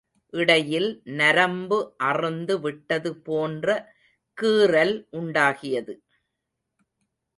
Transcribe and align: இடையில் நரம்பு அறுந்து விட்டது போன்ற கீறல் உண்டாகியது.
இடையில் 0.33 0.87
நரம்பு 1.11 1.77
அறுந்து 2.07 2.55
விட்டது 2.59 3.11
போன்ற 3.23 3.67
கீறல் 4.37 4.95
உண்டாகியது. 5.11 5.95